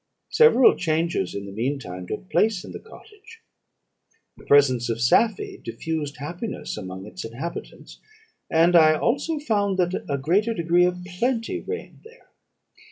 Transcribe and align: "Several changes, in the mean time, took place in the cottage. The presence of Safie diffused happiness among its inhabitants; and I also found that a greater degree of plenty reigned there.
"Several 0.31 0.75
changes, 0.75 1.35
in 1.35 1.45
the 1.45 1.51
mean 1.51 1.77
time, 1.77 2.07
took 2.07 2.27
place 2.31 2.65
in 2.65 2.71
the 2.71 2.79
cottage. 2.79 3.43
The 4.35 4.45
presence 4.47 4.89
of 4.89 4.99
Safie 4.99 5.61
diffused 5.63 6.17
happiness 6.17 6.75
among 6.75 7.05
its 7.05 7.23
inhabitants; 7.23 7.99
and 8.49 8.75
I 8.75 8.97
also 8.97 9.37
found 9.37 9.77
that 9.77 10.03
a 10.09 10.17
greater 10.17 10.55
degree 10.55 10.85
of 10.85 11.05
plenty 11.05 11.59
reigned 11.59 11.99
there. 12.03 12.31